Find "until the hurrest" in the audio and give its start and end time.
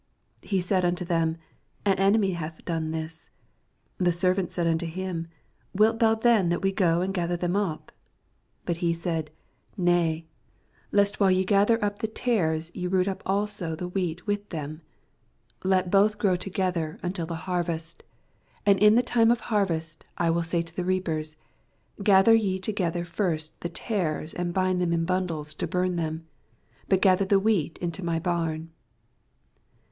17.03-18.01